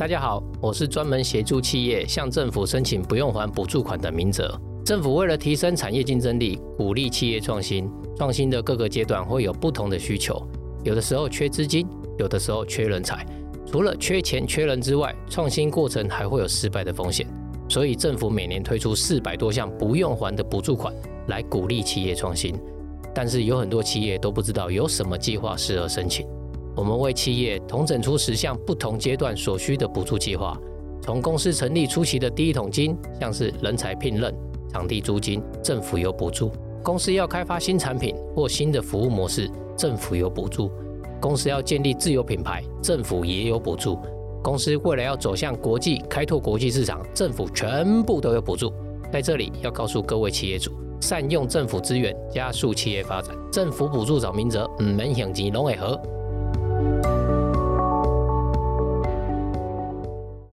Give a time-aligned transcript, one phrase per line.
[0.00, 4.58] 大家好，我是专门协助企业向政府申请不用还补助款的明哲。
[4.82, 10.42] 政府为了提升产业竞争力，鼓励企业创新，创新的各个阶段会有不同的需求，
[10.84, 11.86] 有的时候缺资金，
[12.18, 13.26] 有的时候缺人才。
[13.66, 17.26] 除了缺钱缺人之外，创新过程还会有失败的风险。
[17.68, 20.94] 所以政府每年推出四百多项不用还的补助款，
[21.26, 22.58] 来鼓励企业创新。
[23.14, 26.26] 但是有很多企业都不知道有什么计划适合申请。
[26.80, 30.58] 我们为企业统整出十项不同阶段所需的补助计划，
[31.02, 34.34] 从公司成立初期的第一桶金，像是人才聘任、
[34.72, 36.48] 场地租金，政府有补助；
[36.82, 40.70] 公司要开发新产品或新的服务模式，政府有补助；
[41.20, 43.98] 公司要建立自有品牌，政府也有补助。
[44.42, 48.72] 公司未来要走向国际，开拓国际市场，政府全部都有补助。
[49.12, 53.36] 在这里要告诉各位企业主，善用政府资源，加速企业发展。
[53.52, 56.00] 政府补助找明哲，唔免想钱拢会合。